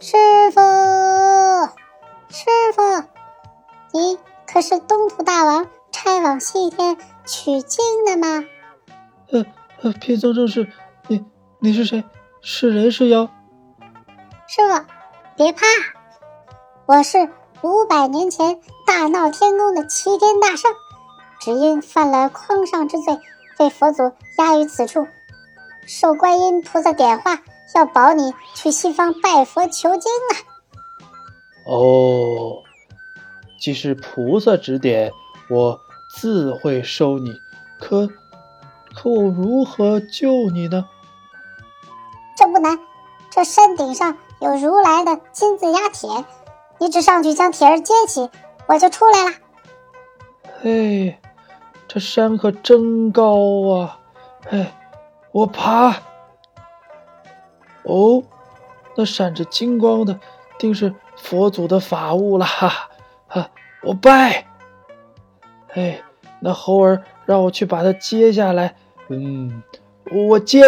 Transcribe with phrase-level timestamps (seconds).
[0.00, 0.16] 师
[0.52, 0.60] 傅，
[2.28, 3.08] 师傅，
[3.92, 8.44] 你可是东土大王差往西天取经的吗？
[9.32, 9.44] 呃
[9.82, 10.70] 呃，贫僧正是。
[11.08, 11.24] 你
[11.58, 12.04] 你是谁？
[12.40, 13.28] 是人是妖？
[14.46, 14.84] 师傅，
[15.36, 15.66] 别怕，
[16.86, 17.28] 我是
[17.62, 20.70] 五百年前大闹天宫的齐天大圣，
[21.40, 23.18] 只因犯了匡上之罪，
[23.58, 25.08] 被佛祖压于此处，
[25.86, 27.40] 受观音菩萨点化，
[27.74, 30.32] 要保你去西方拜佛求经啊！
[31.66, 32.62] 哦，
[33.60, 35.12] 既是菩萨指点，
[35.50, 35.78] 我
[36.14, 37.40] 自会收你。
[37.78, 38.08] 可
[38.94, 40.86] 可我如何救你呢？
[42.36, 42.78] 这不难，
[43.30, 44.16] 这山顶上。
[44.40, 46.08] 有如来的金字压铁，
[46.78, 48.30] 你只上去将铁儿接起，
[48.68, 49.32] 我就出来了。
[50.62, 51.18] 嘿，
[51.88, 53.34] 这山可真高
[53.68, 53.98] 啊！
[54.48, 54.66] 嘿，
[55.32, 55.96] 我爬。
[57.88, 58.22] 哦，
[58.94, 60.20] 那闪着金光的，
[60.58, 62.90] 定是佛祖的法物了哈！
[63.26, 63.50] 哈，
[63.82, 64.46] 我拜。
[65.74, 66.00] 哎，
[66.40, 68.76] 那猴儿让我去把它接下来。
[69.08, 69.62] 嗯，
[70.28, 70.62] 我接。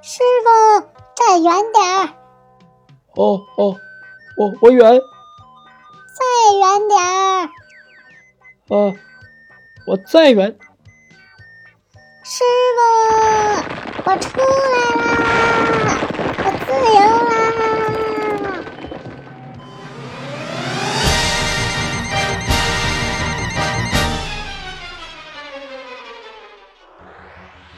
[0.00, 0.86] 师傅。
[1.20, 2.08] 再远点儿！
[3.14, 3.76] 哦哦，
[4.38, 4.80] 我我远。
[6.16, 6.24] 再
[6.56, 7.44] 远点儿！
[8.68, 8.96] 啊，
[9.86, 10.56] 我再远。
[12.32, 12.44] 师
[12.76, 12.80] 傅，
[14.08, 14.44] 我出来
[15.02, 15.02] 啦！
[16.38, 17.34] 我自由啦！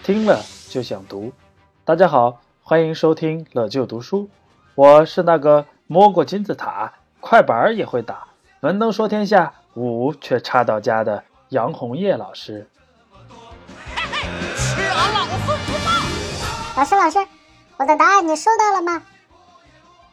[0.03, 1.33] 听了就想读。
[1.87, 2.43] 大家好。
[2.63, 4.29] 欢迎收听乐就读书，
[4.75, 8.29] 我是那个摸过金字塔、快板也会打、
[8.61, 12.69] 文能说天下、武却差到家的杨红叶老师。
[16.83, 17.29] 老师，老师，
[17.77, 19.05] 我的答案你收到了吗？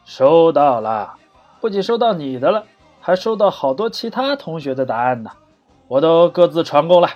[0.04, 1.16] 收到了，
[1.60, 2.64] 不仅收到你的了，
[3.00, 5.32] 还收到好多其他同学的答案呢，
[5.88, 7.08] 我都各自传过了。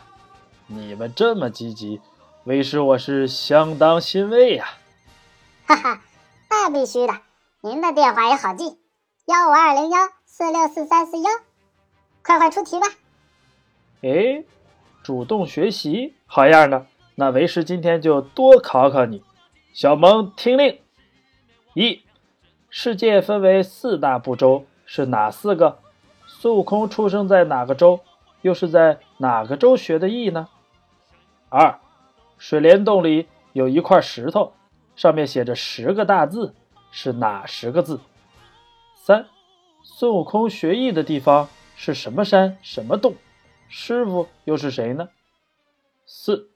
[0.66, 2.00] 你们这么积极，
[2.42, 4.66] 为师我是相当欣慰呀。
[5.66, 6.00] 哈哈，
[6.50, 7.14] 那必须的。
[7.60, 8.76] 您的电话也好记，
[9.26, 11.30] 幺五二零幺四六四三四幺。
[12.24, 12.88] 快快出题吧。
[14.02, 14.42] 哎，
[15.04, 16.86] 主动学习，好样的！
[17.14, 19.22] 那为师今天就多考考你。
[19.74, 20.78] 小萌听令：
[21.74, 22.02] 一，
[22.70, 25.80] 世界分为四大部洲，是哪四个？
[26.28, 27.98] 孙悟空出生在哪个州？
[28.42, 30.48] 又是在哪个州学的艺呢？
[31.48, 31.80] 二，
[32.38, 34.52] 水帘洞里有一块石头。
[34.94, 36.54] 上面写着十个大字，
[36.92, 37.98] 是哪十个字？
[38.94, 39.26] 三，
[39.82, 43.16] 孙悟空学艺的地方是什么山什么洞？
[43.68, 45.08] 师傅又是谁呢？
[46.06, 46.50] 四，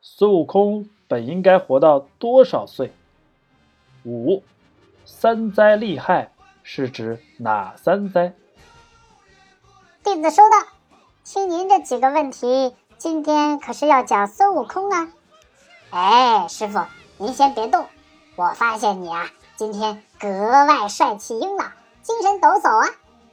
[0.00, 2.92] 孙悟空本应该活到多少岁？
[4.04, 4.42] 五，
[5.04, 6.30] 三灾厉害
[6.62, 8.32] 是指哪三灾？
[10.02, 10.66] 弟子收到，
[11.24, 15.08] 听您这几个问题，今天可是要讲孙悟空啊！
[15.90, 16.80] 哎，师傅。
[17.18, 17.86] 您先别动，
[18.36, 20.28] 我发现你啊，今天格
[20.66, 22.88] 外帅气英朗，精神抖擞啊。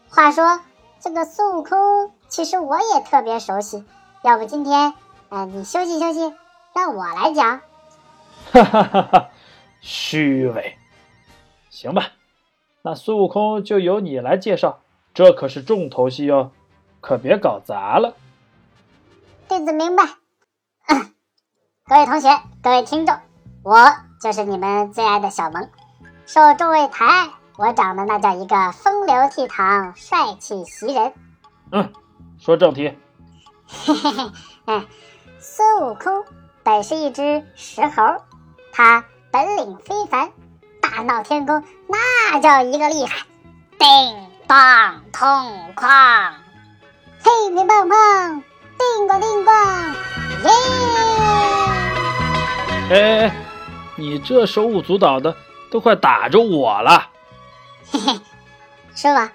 [0.10, 0.62] 话说
[1.02, 3.84] 这个孙悟空，其实我也特别熟悉，
[4.22, 4.94] 要不今天，
[5.28, 6.34] 呃，你休息休息，
[6.74, 7.62] 让我来讲。
[8.52, 9.30] 哈哈哈哈，
[9.82, 10.78] 虚伪。
[11.70, 12.12] 行吧，
[12.82, 14.80] 那孙悟空就由你来介绍，
[15.14, 16.52] 这可是重头戏哦，
[17.02, 18.16] 可别搞砸了。
[19.48, 20.04] 弟子明白。
[21.86, 22.30] 各位同学，
[22.62, 23.16] 各位听众。
[23.64, 23.78] 我
[24.22, 25.70] 就是你们最爱的小萌，
[26.26, 31.14] 受众位抬爱，我长得那叫一个风流倜傥、帅气袭人。
[31.72, 31.94] 嗯，
[32.40, 32.98] 说正题。
[33.68, 34.32] 嘿嘿嘿，
[34.66, 34.86] 哎，
[35.40, 36.26] 孙悟空
[36.64, 38.22] 本是一只石猴，
[38.72, 40.32] 他本领非凡，
[40.82, 43.26] 大闹天宫那叫一个厉害，
[43.78, 43.88] 叮
[44.48, 46.32] 当痛哐，
[47.22, 48.42] 乒乒乓乓，
[48.78, 49.52] 叮咣叮咣，
[50.44, 50.50] 耶！
[52.90, 53.36] 哎哎。
[53.96, 55.36] 你这手舞足蹈的，
[55.70, 57.10] 都快打着我了。
[57.92, 58.14] 嘿嘿，
[58.96, 59.30] 师傅，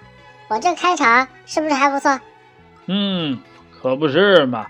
[0.49, 2.19] 我这开场是不是还不错？
[2.87, 3.39] 嗯，
[3.81, 4.65] 可不是嘛。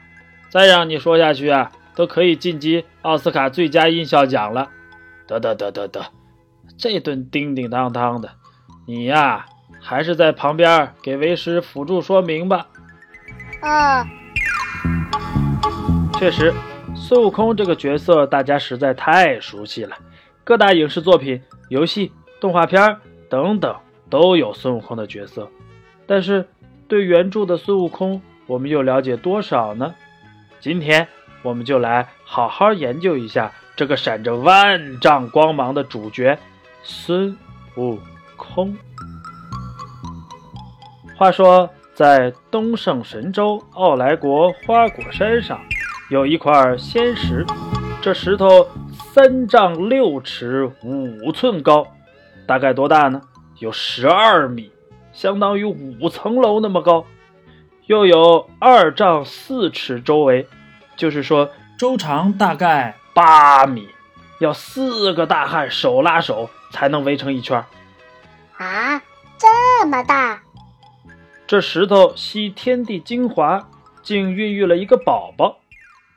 [0.51, 4.69] 再让你说下去啊，都可以晋级奥斯卡最佳音效奖了。
[5.27, 6.05] 得得得得得，
[6.77, 8.29] 这顿叮叮当当的，
[8.87, 9.45] 你呀，
[9.81, 12.67] 还是在旁边给为师辅助说明吧。
[13.61, 14.07] 啊，
[16.17, 16.53] 确实。
[16.95, 19.97] 孙悟空这个角色，大家实在太熟悉了，
[20.45, 22.97] 各大影视作品、游戏、动画片
[23.29, 23.75] 等等
[24.09, 25.49] 都有孙悟空的角色。
[26.07, 26.47] 但是，
[26.87, 29.93] 对原著的孙悟空，我们又了解多少呢？
[30.61, 31.07] 今天，
[31.41, 36.37] 我们就来好好研究一下这个闪着万丈光芒的主角
[36.83, 37.37] 孙
[37.75, 37.99] 悟
[38.35, 38.75] 空。
[41.17, 45.59] 话说，在东胜神州傲来国花果山上，
[46.09, 47.45] 有一块仙石，
[48.01, 48.67] 这石头
[49.13, 51.85] 三丈六尺五寸高，
[52.45, 53.21] 大概多大呢？
[53.57, 54.71] 有十二米，
[55.11, 57.05] 相当于五层楼那么高，
[57.87, 60.47] 又有二丈四尺周围，
[60.99, 63.87] 就是说周长大概八米，
[64.41, 67.63] 要四个大汉手拉手才能围成一圈。
[68.57, 69.01] 啊，
[69.37, 70.41] 这么大！
[71.47, 73.69] 这石头吸天地精华，
[74.03, 75.59] 竟孕育了一个宝宝。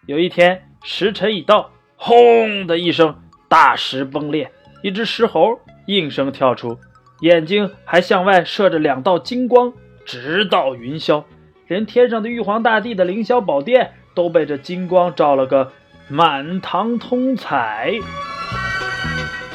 [0.06, 4.50] 有一天，时辰已到，轰的一声，大石崩裂，
[4.82, 6.76] 一只石猴应声跳出。
[7.20, 9.73] 眼睛还向外射着两道金光，
[10.05, 11.23] 直到云霄，
[11.69, 15.73] 连天上的玉皇大帝的凌霄宝殿都被这金光照了个
[16.09, 17.93] 满堂通彩。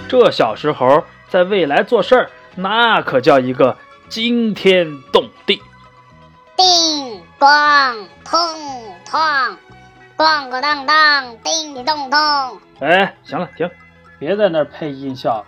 [0.07, 3.77] 这小石猴在未来做事儿，那可叫一个
[4.07, 5.61] 惊天动地。
[6.55, 8.39] 叮咣通
[9.05, 9.19] 通，
[10.17, 12.19] 咣咣当当，叮叮咚咚。
[12.79, 13.69] 哎，行了，停，
[14.17, 15.45] 别在那儿配音效了。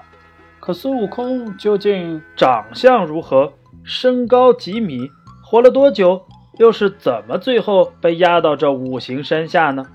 [0.59, 3.53] 可孙悟空究竟长相如何？
[3.83, 5.09] 身高几米？
[5.41, 6.27] 活了多久？
[6.59, 9.87] 又是怎么最后被压到这五行山下呢？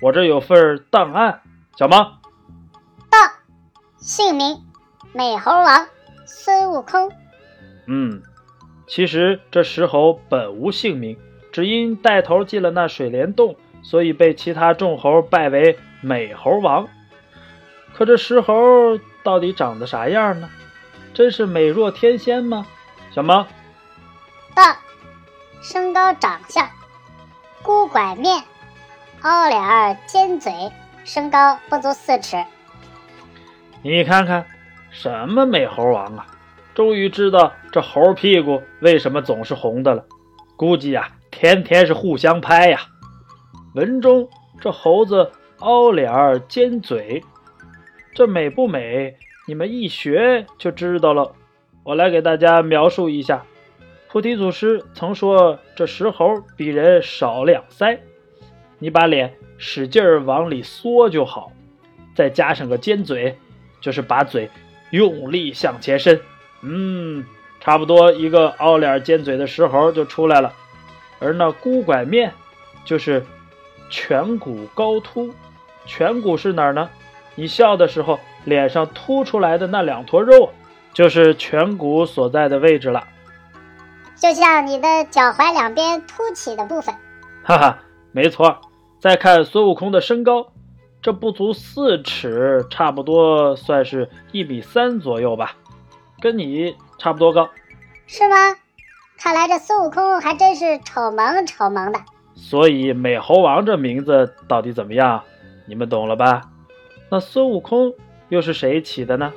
[0.00, 1.40] 我这有份档案，
[1.76, 2.18] 小猫。
[3.08, 3.18] 到，
[3.96, 4.58] 姓名：
[5.12, 5.86] 美猴王
[6.26, 7.12] 孙悟空。
[7.86, 8.22] 嗯，
[8.88, 11.16] 其实这石猴本无姓名，
[11.52, 16.88] 只因带头进了那水帘洞，所以被其他众猴拜为美猴王。
[17.94, 18.98] 可这石猴……
[19.22, 20.48] 到底长得啥样呢？
[21.12, 22.66] 真是美若天仙吗？
[23.10, 23.46] 小猫，
[24.54, 24.62] 到，
[25.62, 26.66] 身高长相，
[27.62, 28.42] 孤拐面，
[29.20, 30.52] 凹脸儿尖嘴，
[31.04, 32.42] 身高不足四尺。
[33.82, 34.46] 你看看，
[34.90, 36.26] 什么美猴王啊！
[36.74, 40.06] 终于知道这猴屁股为什么总是红的了。
[40.56, 42.80] 估计呀，天天是互相拍呀。
[43.74, 44.28] 文中
[44.62, 47.22] 这猴子凹脸儿尖嘴。
[48.14, 49.14] 这美不美？
[49.46, 51.34] 你们一学就知道了。
[51.84, 53.44] 我来给大家描述一下。
[54.12, 57.96] 菩提祖师曾说：“这石猴比人少两腮，
[58.80, 61.52] 你把脸使劲儿往里缩就好，
[62.16, 63.38] 再加上个尖嘴，
[63.80, 64.50] 就是把嘴
[64.90, 66.20] 用力向前伸。
[66.62, 67.24] 嗯，
[67.60, 70.52] 差不多一个凹脸尖嘴的石猴就出来了。
[71.20, 72.32] 而那孤拐面，
[72.84, 73.24] 就是
[73.92, 75.32] 颧骨高凸。
[75.86, 76.90] 颧骨是哪儿呢？
[77.36, 80.50] 你笑的时候，脸上凸出来的那两坨肉，
[80.92, 83.06] 就是颧骨所在的位置了。
[84.20, 86.94] 就像你的脚踝两边凸起的部分。
[87.42, 87.78] 哈哈，
[88.12, 88.60] 没错。
[89.00, 90.52] 再看孙悟空的身高，
[91.00, 95.56] 这不足四尺，差不多算是一米三左右吧，
[96.20, 97.48] 跟你差不多高。
[98.06, 98.36] 是吗？
[99.16, 101.98] 看来这孙悟空还真是丑萌丑萌的。
[102.34, 105.22] 所以美猴王这名字到底怎么样？
[105.66, 106.42] 你们懂了吧？
[107.10, 107.94] 那孙悟空
[108.28, 109.32] 又是谁起的呢？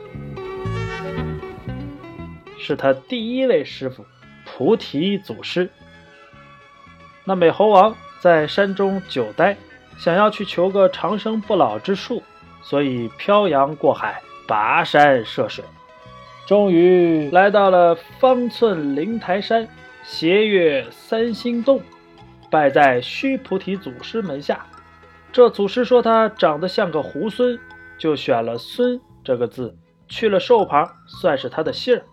[2.58, 4.06] 是他第一位师傅
[4.56, 5.68] 菩提祖师。
[7.24, 9.58] 那美猴王在山中久待，
[9.98, 12.22] 想要去求个长生不老之术，
[12.62, 15.66] 所以漂洋过海，跋山涉水，
[16.46, 19.68] 终于来到了方寸灵台山
[20.04, 21.82] 斜月三星洞，
[22.52, 24.66] 拜在须菩提祖师门下。
[25.32, 27.60] 这祖师说他长得像个猢狲，
[27.98, 29.76] 就选了“孙”这个字，
[30.08, 32.04] 去了寿旁，算是他的姓儿。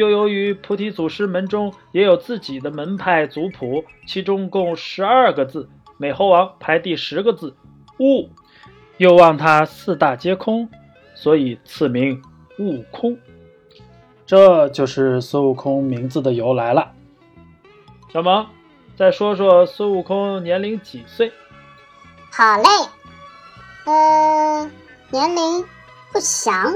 [0.00, 7.54] 又由于菩提祖师门中也有自己的门派族谱，其中共十二个字，美猴王排第十个字
[8.00, 8.30] “悟”，
[8.96, 10.70] 又望他四大皆空，
[11.14, 12.22] 所以赐名
[12.58, 13.18] 悟空。
[14.24, 16.92] 这就是孙悟空名字的由来了。
[18.10, 18.46] 小萌，
[18.96, 21.30] 再说说孙悟空年龄几岁？
[22.32, 22.64] 好嘞，
[23.84, 24.70] 呃，
[25.10, 25.62] 年龄
[26.10, 26.72] 不详。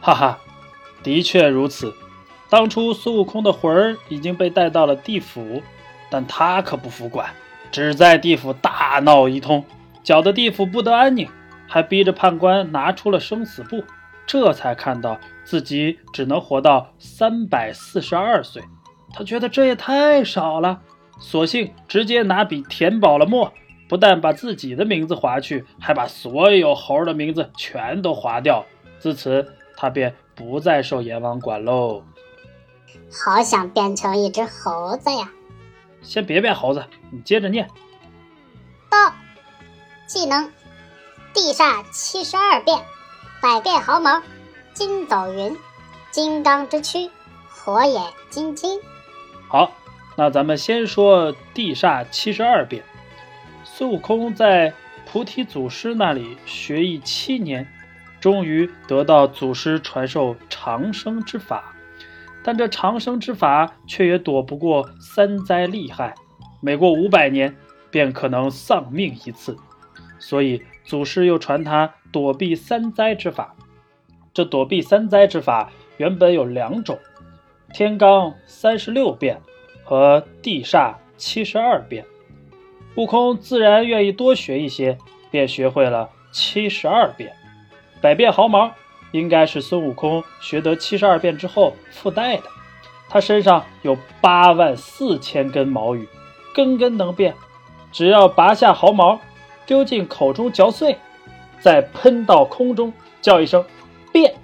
[0.00, 0.40] 哈哈，
[1.04, 1.94] 的确如此。
[2.54, 5.60] 当初孙悟空的魂儿已经被带到了地府，
[6.08, 7.28] 但他可不服管，
[7.72, 9.64] 只在地府大闹一通，
[10.04, 11.28] 搅得地府不得安宁，
[11.66, 13.82] 还逼着判官拿出了生死簿，
[14.24, 18.62] 这才看到自己只能活到三百四十二岁。
[19.12, 20.80] 他觉得这也太少了，
[21.18, 23.52] 索性直接拿笔填饱了墨。
[23.88, 28.64] 不但把自己的名字划去，还把所有猴的名字全都划掉。
[29.00, 32.04] 自此，他便不再受阎王管喽。
[33.10, 35.30] 好想变成一只猴子呀！
[36.02, 37.68] 先别变猴子，你接着念。
[38.90, 39.14] 到，
[40.06, 40.50] 技能：
[41.32, 42.82] 地煞七十二变，
[43.40, 44.22] 百变毫毛，
[44.72, 45.56] 筋斗云，
[46.10, 47.10] 金刚之躯，
[47.48, 48.80] 火眼金睛。
[49.48, 49.72] 好，
[50.16, 52.84] 那咱们先说地煞七十二变。
[53.64, 54.74] 孙悟空在
[55.06, 57.66] 菩提祖师那里学艺七年，
[58.20, 61.73] 终于得到祖师传授长生之法。
[62.44, 66.14] 但这长生之法却也躲不过三灾厉害，
[66.60, 67.56] 每过五百年
[67.90, 69.56] 便可能丧命一次。
[70.18, 73.56] 所以祖师又传他躲避三灾之法。
[74.34, 76.98] 这躲避三灾之法原本有两种：
[77.72, 79.40] 天罡三十六变
[79.82, 82.04] 和地煞七十二变。
[82.96, 84.98] 悟空自然愿意多学一些，
[85.30, 87.32] 便学会了七十二变。
[88.00, 88.70] 百变毫毛
[89.14, 92.42] 应该是孙悟空学得七十二变之后附带的。
[93.08, 96.08] 他身上有八万四千根毛羽，
[96.52, 97.32] 根根能变，
[97.92, 99.20] 只要拔下毫毛。
[99.66, 100.98] 丢进口中嚼碎，
[101.58, 102.92] 再喷到空中，
[103.22, 103.64] 叫一声
[104.12, 104.34] “变”，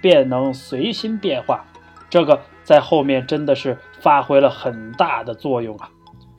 [0.00, 1.62] 便能随心变化。
[2.08, 5.90] 这个在后面真的是发挥了很大的作用啊！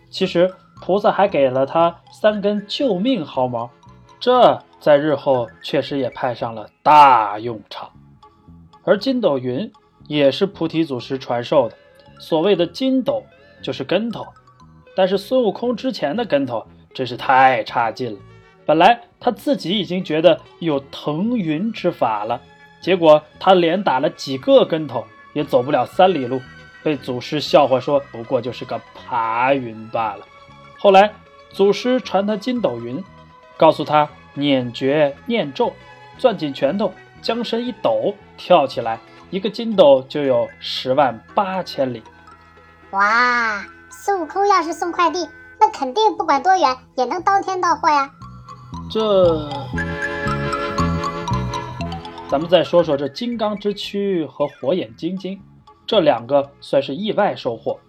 [0.09, 3.69] 其实菩萨还给了他三根救命毫毛，
[4.23, 7.91] 这在日后确实也派上了大用场。
[8.85, 9.69] 而筋斗云
[10.07, 11.75] 也是菩提祖师传授的，
[12.19, 13.21] 所谓的筋斗
[13.61, 14.25] 就是跟头，
[14.95, 16.65] 但是孙悟空之前的跟头。
[16.93, 18.19] 真是太差劲了！
[18.67, 22.39] 本来他自己已经觉得有腾云之法了，
[22.79, 25.03] 结果他连打了几个跟头，
[25.33, 26.39] 也走不了三里路，
[26.83, 30.25] 被祖师笑话说不过就是个爬云罢了。
[30.77, 31.11] 后来
[31.49, 33.03] 祖师传他筋斗云，
[33.63, 35.71] 告诉他念诀念咒，
[36.17, 42.03] 攥紧拳头，将身一抖，跳起来，一个筋斗就有十万八千里。
[42.91, 43.63] 哇！
[43.89, 45.25] 孙悟空要是送快递。
[45.61, 48.11] 那肯定不管多远也能当天到货呀。
[48.91, 49.49] 这，
[52.29, 55.41] 咱们再说说这金刚之躯和火眼金睛，
[55.87, 57.79] 这两个算是意外收获。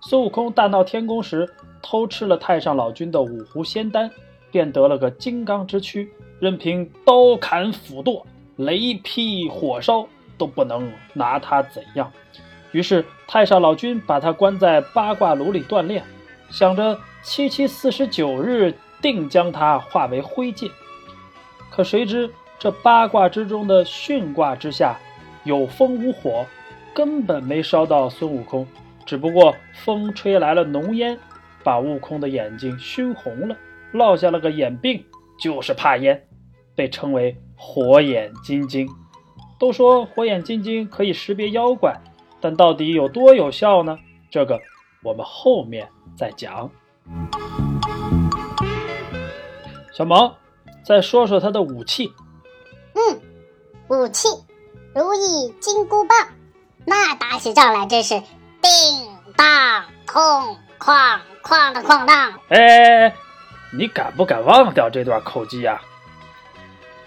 [0.00, 1.48] 孙悟空大闹天宫时
[1.80, 4.10] 偷吃了太上老君的五湖仙丹，
[4.52, 10.06] 便得了个金刚之躯，任凭刀砍斧剁、雷劈火烧
[10.38, 12.12] 都不能拿他怎样。
[12.70, 16.04] 于是太上老君把他关在八卦炉里锻炼，
[16.50, 16.96] 想着。
[17.24, 20.68] 七七四十九日，定将他化为灰烬。
[21.70, 22.28] 可谁知
[22.58, 24.98] 这八卦之中的巽卦之下，
[25.44, 26.44] 有风无火，
[26.92, 28.66] 根本没烧到孙悟空。
[29.06, 31.16] 只不过风吹来了浓烟，
[31.62, 33.56] 把悟空的眼睛熏红了，
[33.92, 35.04] 落下了个眼病，
[35.38, 36.26] 就是怕烟，
[36.74, 38.88] 被称为火眼金睛。
[39.58, 42.00] 都说火眼金睛可以识别妖怪，
[42.40, 43.98] 但到底有多有效呢？
[44.30, 44.60] 这个
[45.04, 46.70] 我们后面再讲。
[49.92, 50.34] 小毛，
[50.84, 52.12] 再说说他的武器。
[52.94, 53.20] 嗯，
[53.88, 54.28] 武器
[54.94, 56.16] 如意金箍棒，
[56.84, 58.20] 那打起仗来真是
[58.60, 58.70] 叮
[59.36, 60.22] 当空
[60.78, 62.32] 哐哐的哐当。
[62.48, 63.14] 哎，
[63.72, 65.80] 你敢不敢忘掉这段口技呀？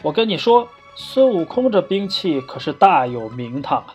[0.02, 3.94] 我跟你说，孙悟空这兵器可是大有名堂啊。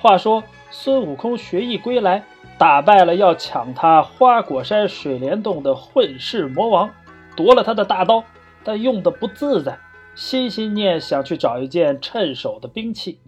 [0.00, 2.24] 话说孙悟空学艺归来。
[2.58, 6.88] 打败了要抢他花果山水帘洞的混世魔王，
[7.34, 8.22] 夺了他的大刀，
[8.62, 9.76] 但用的不自在，
[10.14, 13.18] 心心念想去找一件趁手的兵器。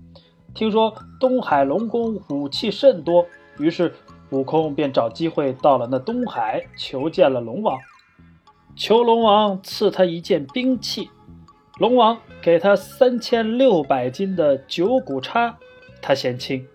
[0.55, 3.27] 听说东海龙宫武器甚多，
[3.59, 3.93] 于是
[4.31, 7.77] 悟空便找机会到了那东海，求见了龙王，
[8.77, 11.09] 求龙王赐他一件兵器。
[11.79, 15.57] 龙王给他三千六百斤的九股叉，
[16.03, 16.67] 他嫌轻。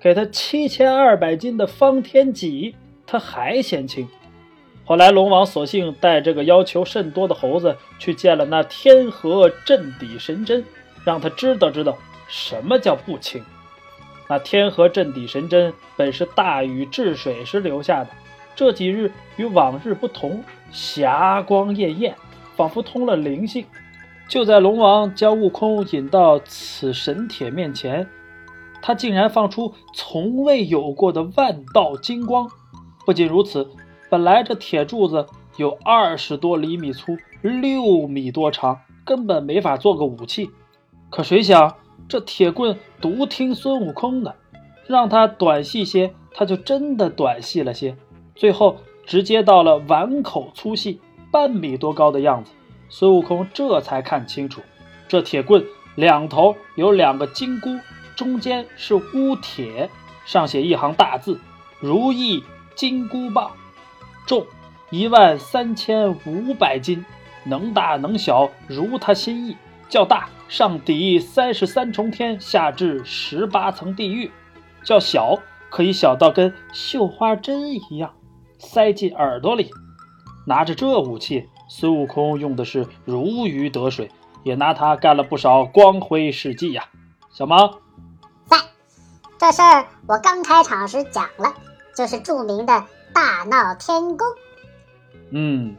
[0.00, 2.74] 给他七千二百斤的方天戟，
[3.06, 4.08] 他还嫌轻。
[4.84, 10.64] 后来龙王索性带这个要求甚多的猴子去见了那天河镇底神针，
[11.04, 13.44] 让他知道知道什么叫不轻。
[14.28, 18.10] 那天河镇底神针本是大禹治水时留下的，
[18.56, 22.14] 这几日与往日不同，霞光艳艳，
[22.56, 23.64] 仿佛通了灵性。
[24.28, 28.06] 就在龙王将悟空引到此神铁面前。
[28.82, 32.48] 他竟然放出从未有过的万道金光！
[33.04, 33.68] 不仅如此，
[34.08, 40.50] 本来这铁柱子有二十多厘米粗，六米多长，根本没法做个武器。
[41.10, 41.76] 可谁想，
[42.08, 44.34] 这铁棍独听孙悟空的，
[44.86, 47.96] 让他短细些，他就真的短细了些。
[48.34, 48.78] 最后
[49.10, 51.00] 直接到了碗口粗细，
[51.32, 52.52] 半米多高的样子。
[52.88, 54.60] 孙悟空这才看清楚，
[55.08, 57.76] 这铁棍两头有两个金箍。
[58.14, 59.90] 中间是乌铁，
[60.24, 61.40] 上写一行大字
[61.82, 62.44] ：“如意
[62.76, 63.50] 金箍棒，
[64.28, 64.46] 重
[64.90, 67.04] 一万三千五百斤，
[67.42, 69.56] 能大能小，如他心意。
[69.88, 74.30] 较大上抵三十三重天，下至十八层地狱；
[74.84, 75.36] 较小
[75.68, 78.14] 可以小到跟绣花针一样，
[78.60, 79.72] 塞进耳朵里。
[80.46, 84.10] 拿着这武器，孙悟空用的是如鱼得水，
[84.44, 86.84] 也拿它干了不少光辉事迹呀。
[87.30, 87.78] 小芒，
[88.46, 88.56] 在
[89.38, 91.54] 这事儿我刚开场时讲了，
[91.94, 94.26] 就是著名的大闹天宫。
[95.30, 95.76] 嗯，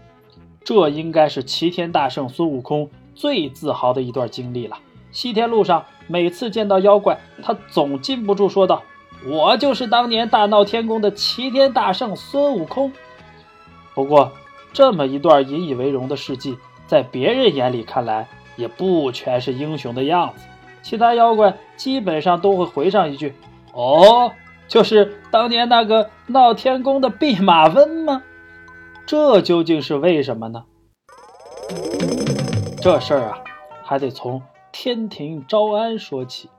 [0.64, 4.78] 这应该是齐天大圣孙悟空最自豪的一段经历了。
[5.12, 8.84] 西天路上，每次见到妖怪，他总禁不住说道
[9.26, 12.92] ：“我就是当年大闹天宫的齐天大圣孙悟空。”
[13.94, 14.32] 不过，
[14.74, 20.44] 这么一段引以为荣的事迹，在别人眼里看来，也不全是英雄的样子。
[20.82, 23.36] 其他妖怪基本上都会回上一句
[23.74, 24.32] ：“哦，
[24.68, 28.24] 就是当年那个闹天宫的弼马温吗？”
[29.06, 30.64] 这究竟是为什么呢？
[32.82, 33.44] 这事儿啊，
[33.84, 36.50] 还得从天庭招安说起。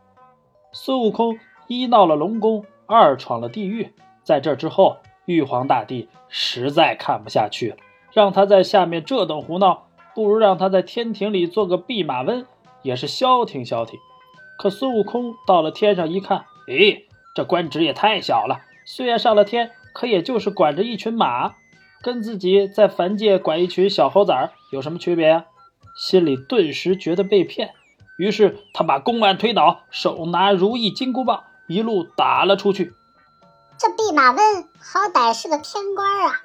[0.72, 3.92] 孙悟空一闹了龙宫，二闯了地狱，
[4.22, 7.76] 在这之后，玉皇大帝实在看不下去了，
[8.12, 12.46] 让他在下面这等胡闹，不如让他在天庭里做个弼马温，
[12.82, 13.98] 也是消停消停。
[14.58, 21.54] 可孙悟空到了天上一看，诶，这官职也太小了，虽然上了天，可也就是管着一群马。
[22.02, 25.46] 跟自己在凡界管一群小猴崽儿有什么区别呀？
[25.94, 27.74] 心里顿时觉得被骗，
[28.18, 32.94] 于是他把公案推倒，手拿如意金箍棒，一路打了出去。
[33.78, 36.42] 这弼马温好歹是个天官啊，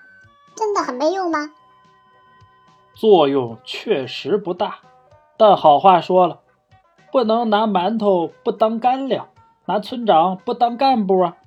[0.55, 1.51] 真的很没用吗？
[2.95, 4.79] 作用确实不大，
[5.37, 6.39] 但好话说了，
[7.11, 9.29] 不能拿馒头不当干粮，
[9.65, 11.37] 拿村长不当干部啊！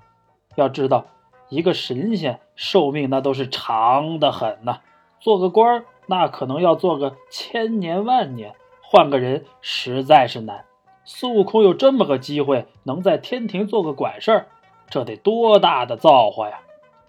[0.55, 1.07] 要知道。
[1.49, 4.79] 一个神仙寿命那都是长的很呐，
[5.19, 10.65] 做个官儿那可能要做个千年万年，换个人实在是难。
[11.13, 14.47] 孙悟空有这么个机会，能在天庭做个管事儿，
[14.89, 16.61] 这得多大的造化呀！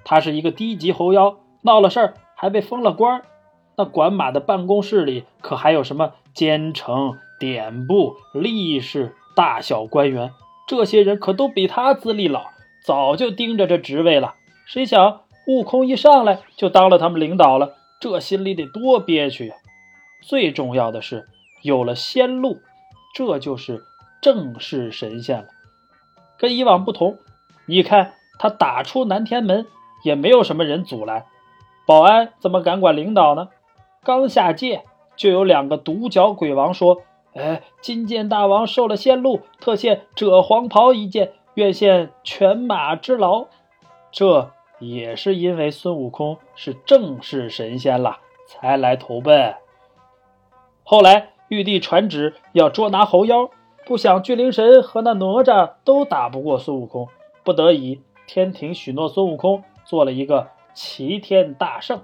[0.04, 3.26] 他是一个低级猴妖，闹了事儿还被封了官儿，
[3.78, 10.34] 那管马的办公室里可还有什么监丞、典部、吏士、大小官员，
[10.68, 12.46] 这些人可都比他资历老。
[12.84, 14.34] 早就盯着这职位了，
[14.66, 19.56] 谁想悟空一上来就当了他们领导了，这心里得多憋屈呀！
[20.24, 21.28] 最重要的是
[21.62, 22.60] 有了仙路，
[23.14, 23.84] 这就是
[24.22, 25.48] 正式神仙了。
[26.38, 27.18] 跟以往不同，
[27.66, 29.68] 你看他打出南天门
[30.04, 31.26] 也没有什么人阻拦，
[31.86, 33.50] 保安怎么敢管领导呢？
[34.04, 34.84] 刚下界
[35.16, 37.02] 就有两个独角鬼王说
[37.36, 43.48] ：“哎，金剑大王受了仙禄，特献赭黄袍一件。”愿献犬马之劳，
[44.10, 49.54] 这也是因为孙悟空是正式神仙了，才来投奔。
[50.86, 53.50] 后来玉帝传旨要捉拿猴妖，
[53.92, 57.10] 不想巨灵神和那哪吒都打不过孙悟空，
[57.44, 62.02] 不得已天庭许诺孙悟空做了一个齐天大圣，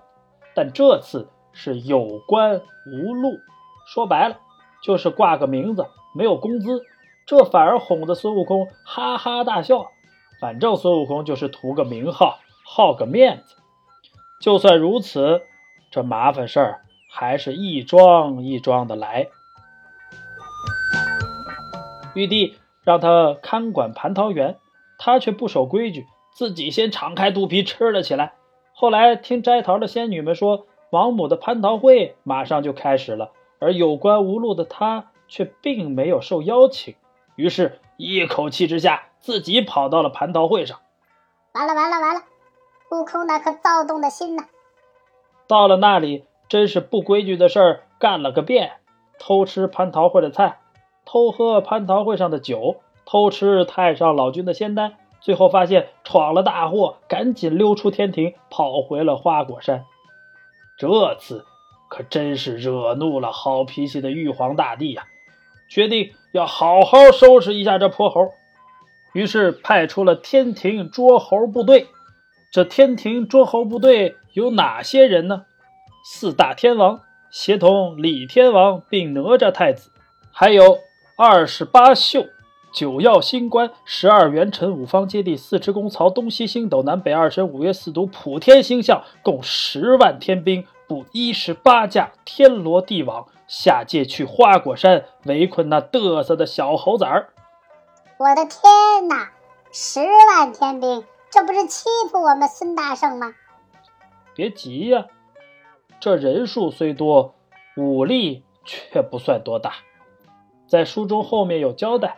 [0.53, 2.59] 但这次是有官
[2.91, 3.37] 无禄，
[3.85, 4.37] 说白了
[4.83, 6.83] 就是挂个名字，没有工资。
[7.25, 9.87] 这反而哄得孙悟空哈哈大笑。
[10.41, 13.55] 反正孙悟空就是图个名号，好个面子。
[14.41, 15.41] 就算如此，
[15.89, 19.29] 这麻烦事儿还是一桩一桩的来。
[22.17, 24.57] 玉帝让他看管蟠桃园，
[24.97, 28.33] 他却不守规矩，自己先敞开肚皮吃了起来。
[28.73, 36.95] 后来听摘桃的仙女们说，王母的蟠桃会马上就开始了，而有官无禄的他却并没有受邀请。
[37.35, 40.79] 于是，一口气之下，自己跑到了蟠桃会上。
[41.53, 42.21] 完了，完了，完了！
[42.91, 44.43] 悟空那颗躁动的心呢？
[45.47, 48.73] 到了那里，真是不规矩的事儿干了个遍：
[49.19, 50.59] 偷吃蟠桃会的菜，
[51.07, 54.95] 偷喝蟠桃会上的酒，偷吃太上老君的仙丹。
[55.21, 59.85] 最后发现闯了大祸，赶紧溜出天庭，跑回了花果山。
[60.77, 61.45] 这次
[61.89, 65.05] 可真是惹怒了好脾气的玉皇大帝呀！
[65.69, 68.31] 决定要好好收拾一下这泼猴，
[69.13, 71.87] 于是派出了天庭捉猴部队。
[72.51, 75.45] 这天庭捉猴部队有哪些人呢？
[76.03, 79.91] 四大天王协同李天王并哪吒太子，
[80.31, 80.79] 还有
[81.19, 82.27] 二十八宿、
[82.71, 93.25] 九曜星官、十二元辰、五方揭谛、四支公曹、东西星斗、南北二神、五岳四渎、普天星象，共十万天兵，布一十八架天罗地网。
[93.47, 97.29] 下界去花果山围困那嘚瑟的小猴崽儿！
[98.19, 99.31] 我的天哪，
[99.71, 103.33] 十万天兵，这不是欺负我们孙大圣吗？
[104.35, 105.07] 别急呀，
[105.99, 107.33] 这人数虽多，
[107.75, 109.77] 武力却不算多大。
[110.67, 112.17] 在书中后面有交代，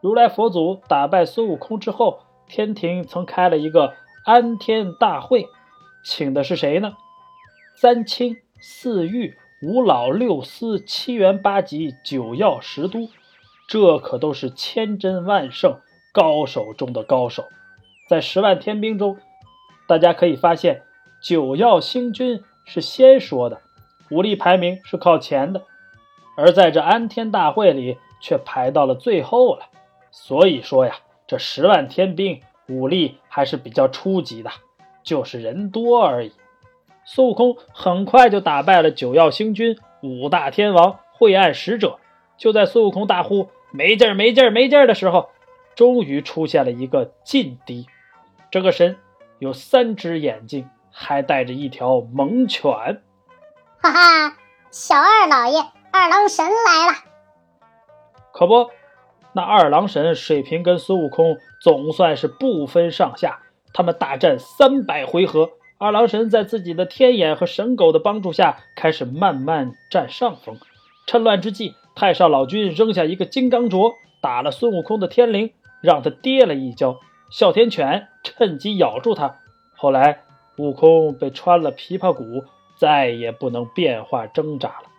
[0.00, 5.46] 如来佛祖打败孙悟空之后，天庭曾开了一个安天大会，
[6.02, 6.96] 请的是谁呢？
[7.76, 13.08] 三清四御五老六司七元八极九曜十都，
[13.68, 15.78] 这可都是千真万圣
[16.12, 17.44] 高手中的高手。
[18.08, 19.18] 在十万天兵中，
[19.86, 20.82] 大家可以发现，
[21.22, 23.60] 九曜星君是先说的，
[24.10, 25.62] 武力排名是靠前的，
[26.40, 29.66] 而在这安天大会里却排到了最后了。
[30.10, 30.94] 所以说呀，
[31.26, 34.50] 这十万天兵武力还是比较初级的，
[35.02, 36.32] 就是人多而已。
[37.04, 41.98] 孙悟空很快就打败了九曜星君、五大天王、晦暗使者。
[42.36, 45.28] 就在孙悟空大呼“没劲儿，没劲儿，没劲儿”的时候，
[45.74, 47.86] 终于出现了一个劲敌。
[48.50, 48.96] 这个神
[49.38, 52.72] 有三只眼睛，还带着一条猛犬。
[53.82, 54.36] 哈哈，
[54.70, 56.98] 小二老爷，二郎神来了！
[58.32, 58.70] 可不，
[59.32, 63.40] 那二郎神水平跟孙悟空总算是不分上下。
[63.72, 70.58] 他们大战三百回合，二郎神在自己的天眼和神狗的帮助下，开始慢慢占上风。
[71.06, 77.00] 趁乱之际，太上老君扔下一个金刚镯，打了孙悟空的天灵，让他跌了一跤。
[77.30, 79.36] 哮天犬趁机咬住他，
[79.76, 80.22] 后来
[80.56, 82.44] 悟空被穿了琵琶骨，
[82.76, 84.89] 再也不能变化挣扎了。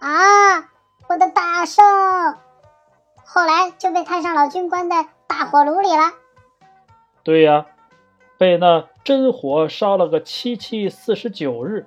[0.00, 0.70] 啊，
[1.10, 1.84] 我的大圣！
[3.22, 6.14] 后来就被太上老君关在大火炉里了。
[7.22, 7.66] 对呀，
[8.38, 11.86] 被那真火烧了个七七四十九日，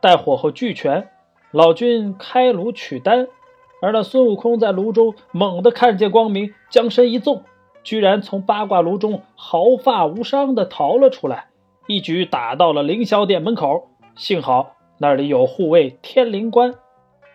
[0.00, 1.10] 待火候俱全，
[1.50, 3.26] 老君开炉取丹，
[3.82, 7.42] 而那孙悟空在炉中猛地看见光明，将身一纵。
[7.82, 11.48] 居然从八卦炉中毫发无伤地逃了出来，
[11.88, 13.88] 一举打到了凌霄殿门口。
[14.14, 16.74] 幸好那里有护卫天灵关，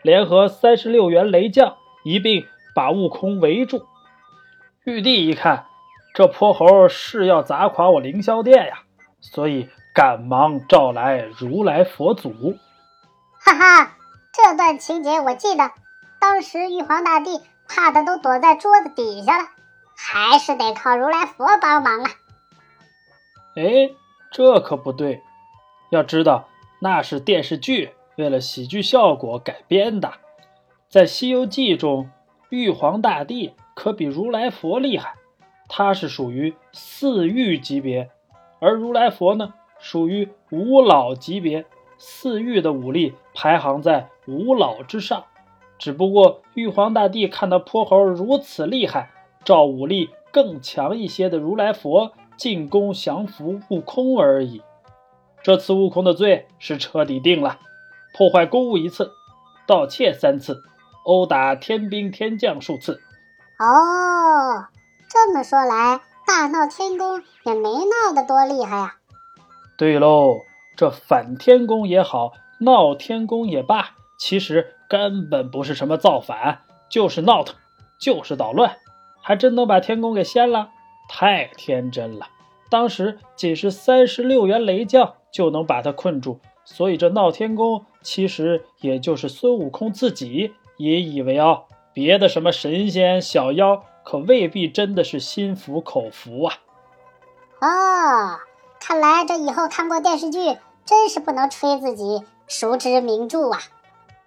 [0.04, 3.88] 联合三十六员雷将一并把悟空围住。
[4.84, 5.66] 玉帝一看，
[6.14, 8.84] 这泼猴是要砸垮我凌霄殿呀，
[9.22, 12.58] 所以赶忙召来如来佛祖。
[13.40, 13.94] 哈哈，
[14.32, 15.72] 这段情节我记得，
[16.20, 19.48] 当时玉皇大帝怕的都躲在桌子底下了。
[19.96, 22.12] 还是得靠如来佛帮忙啊！
[23.56, 23.92] 哎，
[24.32, 25.22] 这可不对。
[25.92, 30.14] 要知道，那是电视剧，为了喜剧效果改编的。
[30.90, 32.10] 在《西游记》中，
[32.50, 35.16] 玉皇大帝可比如来佛厉害，
[35.68, 38.10] 他是属于四御级别，
[38.60, 41.66] 而如来佛呢，属于五老级别。
[41.98, 45.24] 四御的武力排行在五老之上。
[45.80, 49.10] 只不过玉皇大帝看到泼猴如此厉害。
[49.46, 54.62] 召武力更强一些的如来佛进宫降服悟空而已。
[55.42, 57.60] 这次悟空的罪是彻底定了：
[58.14, 59.12] 破坏公物一次，
[59.66, 60.62] 盗窃三次，
[61.04, 63.02] 殴打天兵天将数次。
[63.60, 64.68] 哦，
[65.10, 68.96] 这么说来，大闹天宫也没闹得多厉害呀。
[69.78, 70.42] 对喽，
[70.76, 77.56] 这反天宫也好，闹天宫也罢，其实根本不是什么造反，就是闹腾，
[78.00, 78.78] 就是捣乱。
[79.22, 80.70] 还真能把天宫给掀了，
[81.10, 82.28] 太天真了！
[82.70, 91.68] 当时仅是三十六员雷将就能把他困住，所以这闹天宫其实也就是孙悟空自己也以为傲。
[91.94, 96.56] 别的什么神仙小妖，可未必真的是心服口服啊！
[97.60, 98.40] 哦，
[98.80, 103.60] 看来这以后看过电视剧，真是不能吹自己熟知名著啊！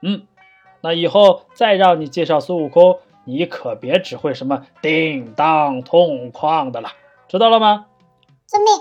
[0.01, 0.27] 嗯，
[0.81, 2.99] 那以后再让你介绍孙悟空。
[3.25, 6.91] 你可别只会什么叮当痛哐的了，
[7.27, 7.87] 知道了吗？
[8.47, 8.73] 遵命，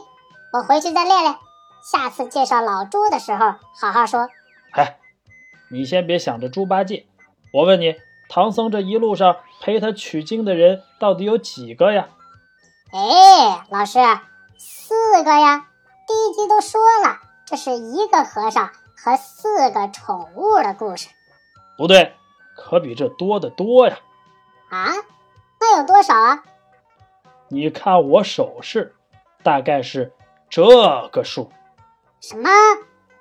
[0.54, 1.36] 我回去再练练。
[1.92, 4.30] 下次介绍老猪的时候，好好说。
[4.78, 5.00] 嗨，
[5.70, 7.06] 你先别想着猪八戒，
[7.54, 7.96] 我问你，
[8.28, 12.10] 唐僧这一路上陪他取经的人到底有几个呀？
[12.92, 14.00] 哎，老师，
[14.58, 15.68] 四个呀。
[16.06, 21.08] 第一集都说了，这是一个和尚和四个宠物的故事。
[21.78, 22.14] 不对，
[22.58, 23.98] 可比这多得多呀。
[24.70, 24.92] 啊，
[25.62, 26.44] 那有多少啊？
[27.48, 28.94] 你看我手势，
[29.42, 30.12] 大概是
[30.50, 31.50] 这个数。
[32.20, 32.50] 什么？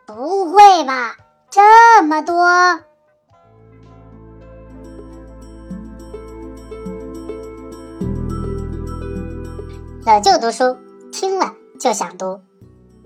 [0.05, 1.17] 不会吧？
[1.55, 2.35] 这么多？
[10.05, 10.77] 冷就读书，
[11.13, 12.41] 听了就想读。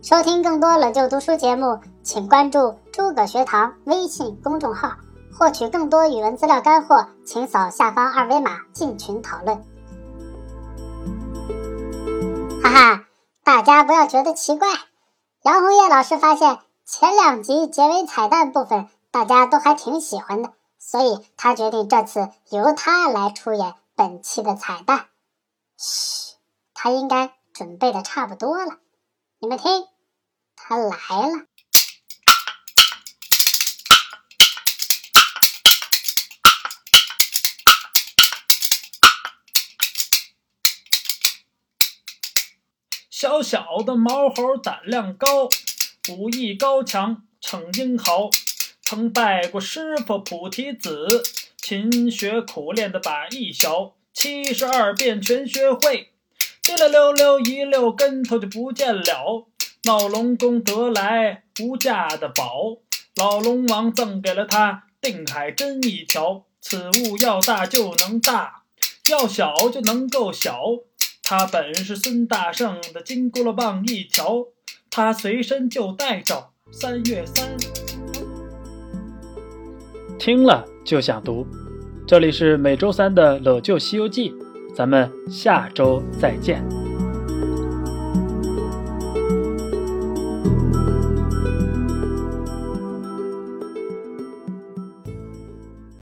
[0.03, 4.93] 收听更多冷就读书节目，请关注“诸葛学堂”微信公众号。
[5.39, 9.59] 获取更多语文资料干货，请扫下方二维码进群讨论。
[12.63, 13.05] 哈哈，
[13.45, 14.69] 大家不要觉得奇怪，
[15.43, 16.59] 杨红叶老师发现
[16.91, 25.11] 前两集结尾彩蛋部分大家都还挺喜欢的，所以他决定这次由他来出演本期的彩蛋。
[25.77, 26.37] 嘘，
[26.73, 28.79] 他应该准备的差不多了。
[29.39, 29.87] 你们听，
[30.57, 31.45] 他来了。
[43.11, 45.51] 小小的毛猴胆量高，
[46.09, 48.31] 武艺高强逞英豪，
[48.83, 51.23] 曾拜过师傅菩提子，
[51.59, 56.13] 勤学苦练的把一小，七十二变全学会，
[56.63, 59.47] 滴了溜溜一溜跟头就不见了。
[59.85, 62.79] 闹龙宫得来无价的宝，
[63.17, 68.63] 老龙王赠给了他定海针一条，此物要大就能大，
[69.11, 70.63] 要小就能够小。
[71.23, 74.47] 他本是孙大圣的金箍棒一条，
[74.99, 76.35] 他随身就带着
[76.73, 77.47] 三月三。
[80.19, 81.47] 听了就想读，
[82.05, 84.33] 这里是每周三的《老旧西游记》，
[84.75, 86.61] 咱们下周再见。